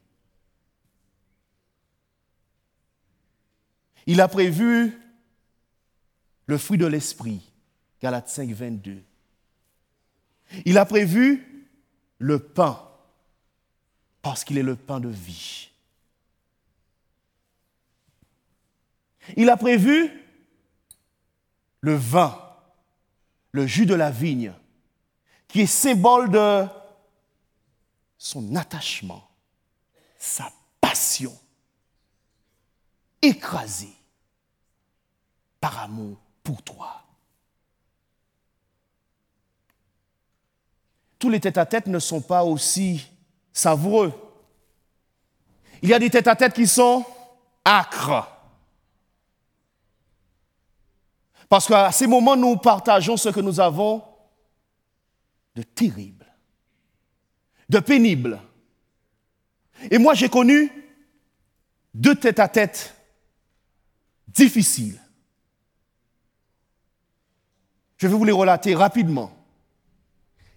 Il 4.06 4.22
a 4.22 4.28
prévu 4.28 5.00
le 6.46 6.58
fruit 6.58 6.78
de 6.78 6.86
l'esprit, 6.86 7.42
Galates 8.02 8.30
5, 8.30 8.50
22. 8.50 9.02
Il 10.66 10.78
a 10.78 10.86
prévu 10.86 11.68
le 12.20 12.40
pain, 12.40 12.80
parce 14.22 14.44
qu'il 14.44 14.58
est 14.58 14.64
le 14.64 14.76
pain 14.76 15.00
de 15.00 15.10
vie. 15.10 15.71
Il 19.38 19.50
a 19.50 19.58
prévu 19.58 20.12
le 21.82 21.96
vin, 21.96 22.40
le 23.52 23.66
jus 23.66 23.86
de 23.86 23.96
la 23.96 24.12
vigne, 24.12 24.54
qui 25.48 25.62
est 25.62 25.66
symbole 25.66 26.30
de 26.32 26.66
son 28.18 28.56
attachement, 28.56 29.28
sa 30.18 30.52
passion, 30.80 31.38
écrasée 33.22 33.94
par 35.60 35.80
amour 35.80 36.18
pour 36.44 36.62
toi. 36.62 37.04
Tous 41.20 41.30
les 41.30 41.40
tête-à-tête 41.40 41.86
ne 41.88 42.00
sont 42.00 42.22
pas 42.22 42.44
aussi 42.44 43.08
savoureux. 43.54 44.12
Il 45.84 45.90
y 45.90 45.94
a 45.94 46.00
des 46.00 46.10
tête-à-tête 46.10 46.54
qui 46.54 46.68
sont 46.68 47.06
âcres. 47.66 48.41
Parce 51.52 51.68
qu'à 51.68 51.92
ces 51.92 52.08
moments, 52.08 52.38
nous 52.38 52.56
partageons 52.56 53.18
ce 53.18 53.28
que 53.28 53.42
nous 53.42 53.60
avons 53.60 54.02
de 55.54 55.64
terrible, 55.64 56.26
de 57.68 57.80
pénible. 57.80 58.40
Et 59.92 59.98
moi, 59.98 60.14
j'ai 60.14 60.30
connu 60.30 60.72
deux 61.94 62.16
tête-à-tête 62.16 62.96
difficiles. 64.30 64.98
Je 67.98 68.08
vais 68.08 68.16
vous 68.16 68.24
les 68.24 68.32
relater 68.32 68.74
rapidement. 68.74 69.34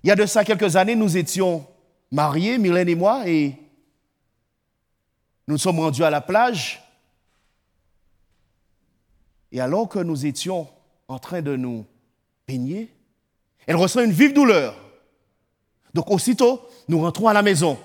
Il 0.04 0.10
y 0.10 0.12
a 0.12 0.16
de 0.16 0.26
ça 0.26 0.44
quelques 0.44 0.76
années, 0.76 0.94
nous 0.94 1.16
étions 1.16 1.66
mariés, 2.12 2.56
Mylène 2.56 2.88
et 2.88 2.94
moi, 2.94 3.28
et 3.28 3.58
nous 5.48 5.58
sommes 5.58 5.80
rendus 5.80 6.04
à 6.04 6.10
la 6.10 6.20
plage. 6.20 6.80
Et 9.50 9.60
alors 9.60 9.88
que 9.88 9.98
nous 9.98 10.24
étions 10.24 10.68
en 11.08 11.18
train 11.18 11.42
de 11.42 11.56
nous 11.56 11.86
peigner, 12.46 12.94
elle 13.66 13.76
ressent 13.76 14.02
une 14.02 14.12
vive 14.12 14.32
douleur. 14.32 14.76
Donc 15.92 16.10
aussitôt, 16.10 16.60
nous 16.88 17.00
rentrons 17.00 17.28
à 17.28 17.32
la 17.32 17.42
maison. 17.42 17.78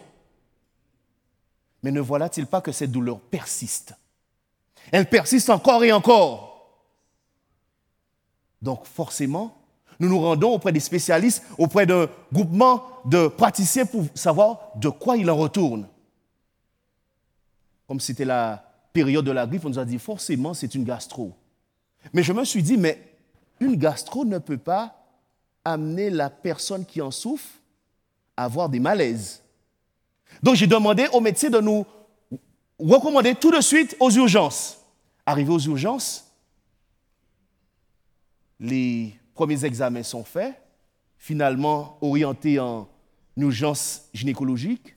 Mais 1.83 1.91
ne 1.91 2.01
voilà-t-il 2.01 2.47
pas 2.47 2.61
que 2.61 2.71
cette 2.71 2.91
douleur 2.91 3.19
persiste? 3.19 3.93
Elle 4.91 5.07
persiste 5.07 5.49
encore 5.49 5.83
et 5.83 5.91
encore. 5.91 6.49
Donc 8.61 8.85
forcément, 8.85 9.55
nous 9.99 10.09
nous 10.09 10.19
rendons 10.19 10.53
auprès 10.53 10.71
des 10.71 10.79
spécialistes, 10.79 11.43
auprès 11.57 11.85
d'un 11.85 12.07
groupement 12.33 12.83
de 13.05 13.27
praticiens 13.27 13.85
pour 13.85 14.05
savoir 14.15 14.71
de 14.75 14.89
quoi 14.89 15.17
il 15.17 15.29
en 15.29 15.37
retourne. 15.37 15.87
Comme 17.87 17.99
c'était 17.99 18.25
la 18.25 18.65
période 18.91 19.25
de 19.25 19.31
la 19.31 19.45
grippe, 19.45 19.65
on 19.65 19.69
nous 19.69 19.79
a 19.79 19.85
dit 19.85 19.99
forcément 19.99 20.53
c'est 20.53 20.75
une 20.75 20.83
gastro. 20.83 21.33
Mais 22.13 22.23
je 22.23 22.33
me 22.33 22.43
suis 22.43 22.63
dit, 22.63 22.77
mais 22.77 23.08
une 23.59 23.75
gastro 23.75 24.25
ne 24.25 24.37
peut 24.37 24.57
pas 24.57 24.95
amener 25.65 26.09
la 26.09 26.29
personne 26.29 26.85
qui 26.85 27.01
en 27.01 27.11
souffre 27.11 27.49
à 28.37 28.45
avoir 28.45 28.69
des 28.69 28.79
malaises. 28.79 29.41
Donc 30.41 30.55
j'ai 30.55 30.67
demandé 30.67 31.07
au 31.13 31.19
médecin 31.19 31.49
de 31.49 31.59
nous 31.59 31.85
recommander 32.79 33.35
tout 33.35 33.51
de 33.51 33.61
suite 33.61 33.95
aux 33.99 34.11
urgences. 34.11 34.77
Arrivé 35.25 35.51
aux 35.51 35.59
urgences, 35.59 36.25
les 38.59 39.13
premiers 39.33 39.63
examens 39.65 40.03
sont 40.03 40.23
faits, 40.23 40.55
finalement 41.17 41.97
orientés 42.01 42.59
en 42.59 42.87
urgence 43.37 44.03
gynécologique. 44.13 44.95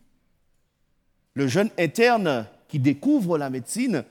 Le 1.34 1.48
jeune 1.48 1.70
interne 1.78 2.46
qui 2.68 2.78
découvre 2.78 3.38
la 3.38 3.50
médecine 3.50 4.04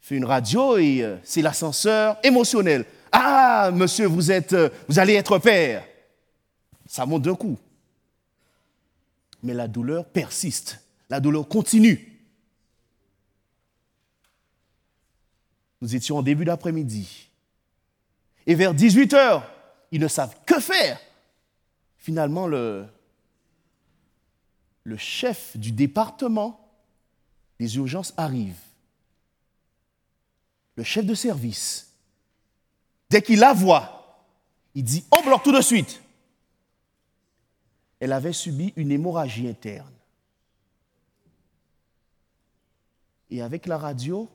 fait 0.00 0.16
une 0.16 0.24
radio 0.24 0.76
et 0.76 1.02
euh, 1.02 1.16
c'est 1.22 1.42
l'ascenseur 1.42 2.18
émotionnel. 2.22 2.84
Ah, 3.16 3.70
monsieur, 3.72 4.06
vous, 4.06 4.32
êtes, 4.32 4.54
euh, 4.54 4.68
vous 4.88 4.98
allez 4.98 5.14
être 5.14 5.38
père. 5.38 5.86
Ça 6.86 7.06
monte 7.06 7.22
d'un 7.22 7.36
coup. 7.36 7.56
Mais 9.44 9.54
la 9.54 9.68
douleur 9.68 10.04
persiste. 10.04 10.80
La 11.08 11.20
douleur 11.20 11.46
continue. 11.48 12.20
Nous 15.80 15.94
étions 15.94 16.18
en 16.18 16.22
début 16.22 16.44
d'après-midi. 16.44 17.28
Et 18.46 18.56
vers 18.56 18.74
18 18.74 19.12
heures, 19.14 19.48
ils 19.92 20.00
ne 20.00 20.08
savent 20.08 20.36
que 20.44 20.58
faire. 20.58 20.98
Finalement, 21.98 22.48
le, 22.48 22.84
le 24.82 24.96
chef 24.96 25.56
du 25.56 25.70
département 25.70 26.60
des 27.60 27.76
urgences 27.76 28.12
arrive. 28.16 28.56
le 30.76 30.82
chef 30.82 31.06
de 31.06 31.14
service, 31.14 31.93
dès 33.14 33.22
qu'il 33.22 33.38
la 33.38 33.52
voit, 33.52 34.26
il 34.74 34.82
dit 34.82 35.04
on 35.16 35.22
bloque 35.22 35.44
tout 35.44 35.52
de 35.52 35.60
suite. 35.60 36.02
Elle 38.00 38.12
avait 38.12 38.32
subi 38.32 38.72
une 38.74 38.90
hémorragie 38.90 39.48
interne. 39.48 39.94
Et 43.30 43.40
avec 43.40 43.66
la 43.66 43.78
radio, 43.78 44.28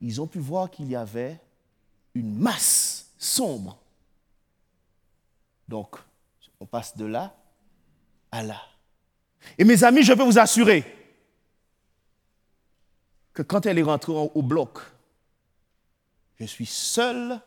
ils 0.00 0.20
ont 0.20 0.26
pu 0.26 0.40
voir 0.40 0.72
qu'il 0.72 0.90
y 0.90 0.96
avait 0.96 1.38
une 2.14 2.34
masse 2.36 3.12
sombre. 3.16 3.78
Donc, 5.68 5.94
on 6.58 6.66
passe 6.66 6.96
de 6.96 7.04
là 7.04 7.32
à 8.32 8.42
là. 8.42 8.60
Et 9.56 9.62
mes 9.62 9.84
amis, 9.84 10.02
je 10.02 10.14
peux 10.14 10.24
vous 10.24 10.40
assurer 10.40 10.84
que 13.32 13.42
quand 13.42 13.66
elle 13.66 13.78
est 13.78 13.82
rentrée 13.82 14.12
au 14.12 14.42
bloc, 14.42 14.80
je 16.40 16.44
suis 16.44 16.66
seul 16.66 17.40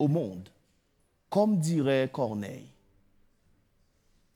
au 0.00 0.08
monde, 0.08 0.48
comme 1.28 1.60
dirait 1.60 2.10
Corneille. 2.12 2.68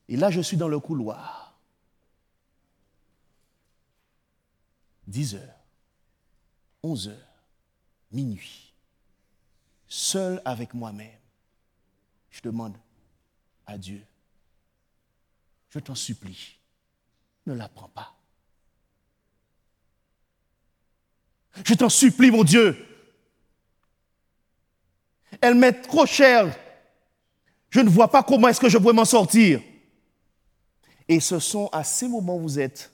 Et 0.08 0.16
là, 0.16 0.30
je 0.30 0.42
suis 0.42 0.58
dans 0.58 0.68
le 0.68 0.78
couloir. 0.78 1.58
10 5.06 5.34
heures, 5.34 5.60
11 6.82 7.08
heures, 7.08 7.44
minuit, 8.12 8.72
seul 9.88 10.40
avec 10.44 10.74
moi-même. 10.74 11.18
Je 12.30 12.42
demande 12.42 12.76
à 13.66 13.78
Dieu, 13.78 14.04
je 15.70 15.78
t'en 15.78 15.94
supplie, 15.94 16.58
ne 17.46 17.54
la 17.54 17.68
prends 17.68 17.88
pas. 17.88 18.14
Je 21.64 21.74
t'en 21.74 21.88
supplie, 21.88 22.30
mon 22.30 22.44
Dieu. 22.44 22.93
Elle 25.40 25.54
m'est 25.54 25.82
trop 25.82 26.06
chère. 26.06 26.54
Je 27.70 27.80
ne 27.80 27.88
vois 27.88 28.10
pas 28.10 28.22
comment 28.22 28.48
est-ce 28.48 28.60
que 28.60 28.68
je 28.68 28.78
pourrais 28.78 28.94
m'en 28.94 29.04
sortir. 29.04 29.60
Et 31.08 31.20
ce 31.20 31.38
sont 31.38 31.68
à 31.72 31.84
ces 31.84 32.08
moments 32.08 32.36
où 32.36 32.42
vous 32.42 32.60
êtes 32.60 32.90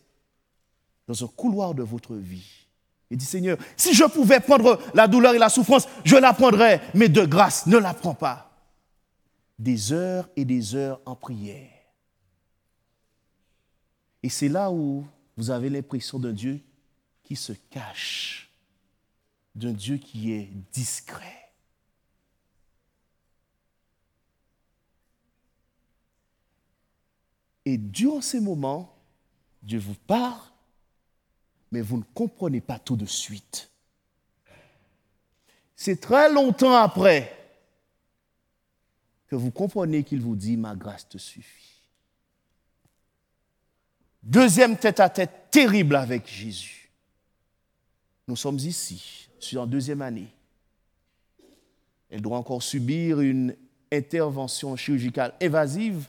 dans 1.07 1.24
un 1.24 1.29
couloir 1.29 1.74
de 1.74 1.83
votre 1.83 2.14
vie. 2.14 2.66
Et 3.11 3.16
dit 3.16 3.24
Seigneur, 3.24 3.59
si 3.76 3.94
je 3.94 4.05
pouvais 4.05 4.40
prendre 4.40 4.81
la 4.94 5.09
douleur 5.09 5.35
et 5.35 5.38
la 5.38 5.48
souffrance, 5.48 5.88
je 6.05 6.16
la 6.16 6.33
prendrais, 6.33 6.81
mais 6.94 7.09
de 7.09 7.24
grâce, 7.24 7.66
ne 7.66 7.76
la 7.76 7.92
prends 7.92 8.14
pas. 8.14 8.50
Des 9.59 9.92
heures 9.92 10.29
et 10.37 10.44
des 10.44 10.74
heures 10.74 11.00
en 11.05 11.16
prière. 11.16 11.68
Et 14.22 14.29
c'est 14.29 14.48
là 14.48 14.70
où 14.70 15.05
vous 15.37 15.50
avez 15.50 15.68
l'impression 15.68 16.18
d'un 16.18 16.33
Dieu 16.33 16.61
qui 17.24 17.37
se 17.37 17.53
cache, 17.53 18.50
d'un 19.55 19.72
Dieu 19.72 19.96
qui 19.96 20.33
est 20.33 20.50
discret. 20.72 21.39
Et 27.64 27.77
durant 27.79 28.20
ces 28.20 28.40
moments, 28.40 28.96
Dieu 29.62 29.79
vous 29.79 29.94
parle, 30.07 30.40
mais 31.70 31.81
vous 31.81 31.99
ne 31.99 32.05
comprenez 32.14 32.61
pas 32.61 32.79
tout 32.79 32.96
de 32.96 33.07
suite. 33.07 33.70
C'est 35.77 36.01
très 36.01 36.33
longtemps 36.33 36.75
après 36.75 37.37
que 39.29 39.37
vous 39.37 39.51
comprenez 39.51 40.03
qu'il 40.03 40.20
vous 40.20 40.37
dit, 40.37 40.57
ma 40.57 40.75
grâce 40.75 41.09
te 41.09 41.18
suffit. 41.18 41.83
Deuxième 44.23 44.77
tête-à-tête 44.77 45.51
terrible 45.51 45.96
avec 45.96 46.27
Jésus. 46.27 46.90
Nous 48.29 48.37
sommes 48.37 48.59
ici, 48.59 49.29
suis 49.38 49.57
en 49.57 49.66
deuxième 49.66 50.03
année. 50.03 50.29
Elle 52.11 52.23
doit 52.23 52.37
encore 52.37 52.62
subir 52.62 53.20
une 53.20 53.57
intervention 53.92 54.77
chirurgicale 54.77 55.35
évasive 55.40 56.09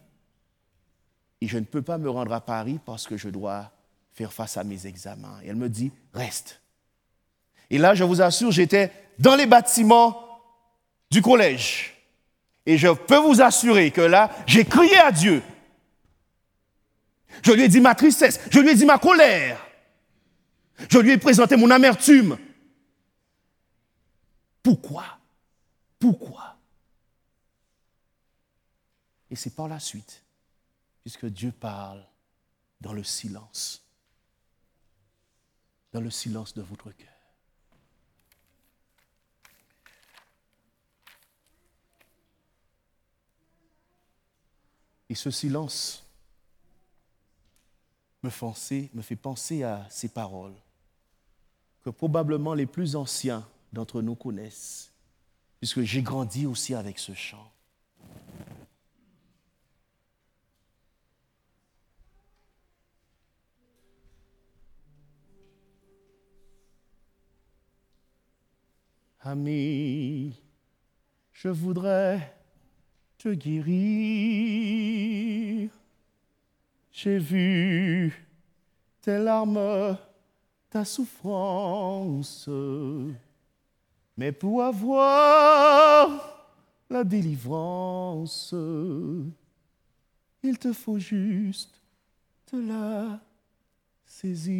et 1.42 1.48
je 1.48 1.58
ne 1.58 1.66
peux 1.66 1.82
pas 1.82 1.98
me 1.98 2.10
rendre 2.10 2.32
à 2.34 2.42
Paris 2.42 2.80
parce 2.86 3.08
que 3.08 3.18
je 3.18 3.28
dois 3.28 3.72
faire 4.14 4.32
face 4.32 4.58
à 4.58 4.64
mes 4.64 4.86
examens. 4.86 5.40
Et 5.44 5.48
elle 5.48 5.56
me 5.56 5.70
dit, 5.70 5.92
reste. 6.14 6.62
Et 7.70 7.80
là, 7.80 7.96
je 7.96 8.04
vous 8.04 8.22
assure, 8.22 8.52
j'étais 8.52 8.92
dans 9.18 9.36
les 9.36 9.48
bâtiments 9.48 10.40
du 11.10 11.22
collège. 11.22 11.98
Et 12.66 12.78
je 12.78 12.90
peux 12.90 13.18
vous 13.18 13.42
assurer 13.42 13.90
que 13.92 14.02
là, 14.02 14.32
j'ai 14.46 14.66
crié 14.66 14.98
à 14.98 15.12
Dieu. 15.12 15.42
Je 17.44 17.52
lui 17.54 17.64
ai 17.64 17.68
dit 17.68 17.82
ma 17.82 17.96
tristesse, 17.96 18.40
je 18.52 18.60
lui 18.60 18.70
ai 18.70 18.76
dit 18.76 18.86
ma 18.86 19.00
colère. 19.00 19.66
Je 20.90 21.00
lui 21.00 21.12
ai 21.12 21.18
présenté 21.18 21.56
mon 21.56 21.72
amertume. 21.72 22.38
Pourquoi? 24.62 25.06
Pourquoi? 25.98 26.56
Et 29.30 29.36
c'est 29.36 29.56
par 29.56 29.68
la 29.68 29.80
suite, 29.80 30.22
puisque 31.02 31.26
Dieu 31.26 31.52
parle 31.52 32.06
dans 32.80 32.94
le 32.94 33.04
silence, 33.04 33.84
dans 35.94 36.02
le 36.02 36.10
silence 36.10 36.54
de 36.54 36.62
votre 36.62 36.92
cœur. 36.92 37.08
Et 45.10 45.16
ce 45.16 45.30
silence 45.30 46.06
me, 48.24 48.30
fait 48.30 49.16
penser 49.16 49.64
à 49.64 49.86
ces 49.90 50.08
paroles 50.08 50.56
que 51.84 51.90
probablement 51.90 52.54
les 52.54 52.66
plus 52.66 52.96
anciens 52.96 53.46
d'entre 53.74 54.02
nous 54.02 54.16
connaissent, 54.16 54.94
puisque 55.60 55.82
j'ai 55.82 56.02
grandi 56.02 56.46
aussi 56.46 56.76
avec 56.76 57.00
ce 57.00 57.14
chant. 57.14 57.52
Ami, 69.24 70.42
je 71.32 71.50
voudrais 71.50 72.36
te 73.20 73.30
guérir. 73.30 73.70
J'ai 76.92 77.20
vu 77.20 78.28
tes 79.00 79.20
larmes, 79.20 79.96
ta 80.72 80.84
souffrance, 80.84 82.50
mais 84.18 84.32
pour 84.32 84.64
avoir 84.64 86.10
la 86.90 87.04
délivrance, 87.04 88.56
il 90.42 90.58
te 90.58 90.74
faut 90.74 90.98
juste 90.98 91.80
te 92.48 92.56
la 92.56 93.20
saisir. 94.04 94.56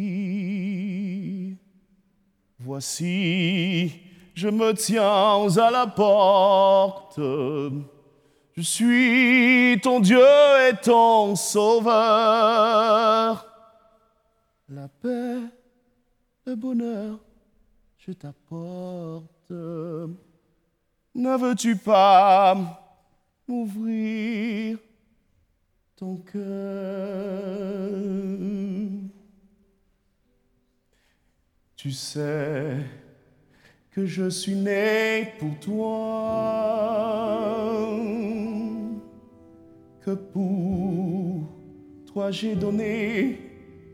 Voici 2.60 4.11
je 4.34 4.48
me 4.48 4.72
tiens 4.72 5.48
à 5.56 5.70
la 5.70 5.86
porte. 5.86 7.18
Je 7.18 8.60
suis 8.60 9.80
ton 9.82 10.00
Dieu 10.00 10.24
et 10.68 10.76
ton 10.82 11.36
sauveur. 11.36 11.92
La 14.68 14.88
paix, 14.88 15.38
le 16.46 16.54
bonheur, 16.54 17.18
je 17.98 18.12
t'apporte. 18.12 19.50
Ne 19.50 21.36
veux-tu 21.36 21.76
pas 21.76 22.56
m'ouvrir 23.46 24.78
ton 25.96 26.16
cœur? 26.16 26.42
Tu 31.76 31.90
sais 31.90 33.01
que 33.92 34.06
je 34.06 34.30
suis 34.30 34.54
né 34.54 35.34
pour 35.38 35.54
toi, 35.60 36.64
que 40.00 40.12
pour 40.12 41.42
toi 42.10 42.30
j'ai 42.30 42.54
donné 42.54 43.38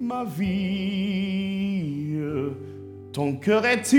ma 0.00 0.24
vie. 0.24 2.16
Ton 3.12 3.34
cœur 3.37 3.66
est-il 3.66 3.98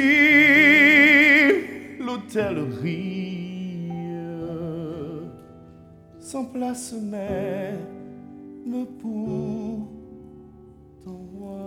l'hôtellerie? 2.00 3.90
Sans 6.22 6.46
place 6.46 6.94
même 6.94 7.80
pour 9.02 9.90
ton 11.04 11.18
roi. 11.38 11.60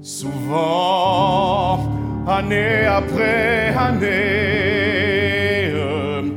Souvent, 0.00 0.97
année 2.28 2.84
après 2.84 3.74
année, 3.76 5.70
euh, 5.72 6.30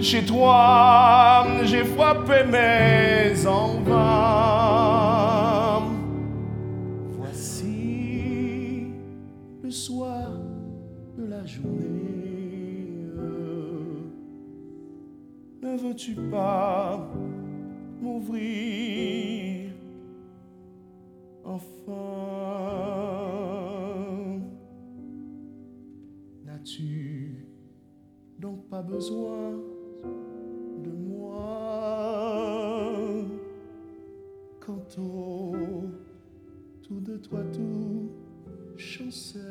chez 0.00 0.24
toi, 0.24 1.46
j'ai 1.64 1.84
frappé 1.84 2.44
mes 2.44 3.46
en 3.46 3.80
Voici 7.18 8.88
le 9.62 9.70
soir 9.70 10.30
de 11.16 11.26
la 11.26 11.46
journée. 11.46 11.88
Ne 15.62 15.76
veux-tu 15.76 16.14
pas 16.30 17.08
m'ouvrir 18.00 19.70
enfin? 21.44 22.97
Pas 28.78 28.82
besoin 28.82 29.58
de 30.84 30.90
moi. 30.90 31.42
Quand 34.60 34.98
au 34.98 35.56
tout 36.82 37.00
de 37.00 37.16
toi 37.16 37.40
tout 37.52 38.10
chancelle 38.76 39.42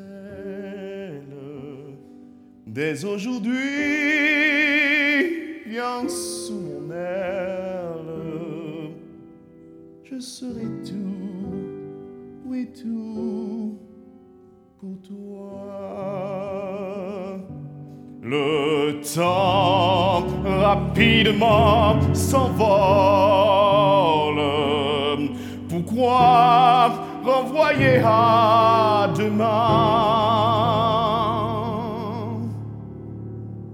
dès 2.67 3.03
aujourd'hui 3.03 3.57
viens 5.65 6.07
sous 6.07 6.61
mon 6.61 6.91
aile. 6.91 8.13
Je 10.03 10.19
serai 10.19 10.67
tout 10.85 11.65
oui 12.45 12.69
tout 12.71 13.77
pour 14.79 14.97
toi 15.01 15.66
temps 19.01 20.25
rapidement 20.43 21.95
s'envole 22.13 23.27
pourquoi 25.69 26.89
renvoyer 27.23 28.01
à 28.03 29.09
demain? 29.17 29.45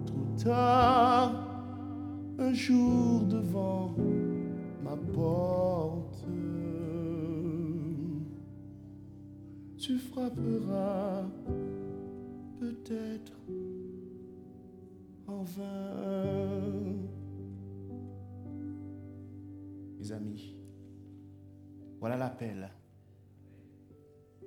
Trop 0.06 0.44
tard, 0.44 1.32
un 2.40 2.54
jour 2.54 3.22
devant 3.22 3.94
ma 4.84 4.96
porte, 5.14 6.26
tu 9.78 9.98
frapperas 9.98 11.24
peut-être 12.60 13.34
Mes 20.00 20.12
amis, 20.12 20.56
voilà 22.00 22.18
l'appel 22.18 22.70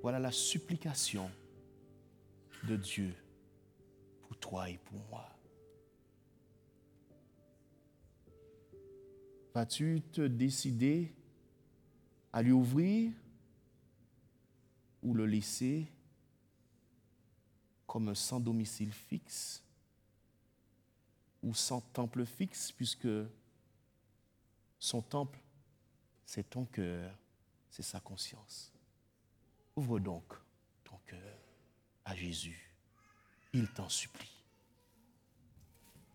voilà 0.01 0.19
la 0.19 0.31
supplication 0.31 1.29
de 2.67 2.77
Dieu 2.77 3.13
pour 4.21 4.37
toi 4.37 4.69
et 4.69 4.77
pour 4.77 4.99
moi. 5.09 5.29
Vas-tu 9.53 10.01
te 10.11 10.21
décider 10.21 11.13
à 12.31 12.41
lui 12.41 12.51
ouvrir 12.51 13.11
ou 15.01 15.13
le 15.13 15.25
laisser 15.25 15.91
comme 17.85 18.09
un 18.09 18.15
sans 18.15 18.39
domicile 18.39 18.93
fixe? 18.93 19.66
Ou 21.43 21.53
sans 21.53 21.81
temple 21.81 22.25
fixe 22.25 22.71
puisque 22.71 23.07
son 24.79 25.01
temple, 25.01 25.39
c'est 26.25 26.49
ton 26.49 26.65
cœur, 26.65 27.17
c'est 27.69 27.83
sa 27.83 27.99
conscience. 27.99 28.71
Ouvre 29.75 29.99
donc 29.99 30.33
ton 30.83 30.97
cœur 31.05 31.37
à 32.05 32.15
Jésus. 32.15 32.71
Il 33.53 33.67
t'en 33.69 33.89
supplie. 33.89 34.36